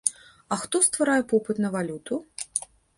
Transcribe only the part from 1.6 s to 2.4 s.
на валюту?